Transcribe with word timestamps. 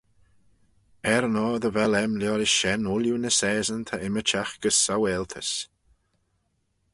Er-yn-oyr 1.15 1.59
dy 1.61 1.69
vel 1.75 1.93
aym 1.99 2.13
liorish 2.19 2.55
shen 2.59 2.87
ooilley 2.91 3.19
ny 3.21 3.31
saaseyn 3.39 3.83
ta 3.87 3.95
ymmyrçhagh 4.05 4.53
gys 4.61 4.77
saualtys. 4.85 5.51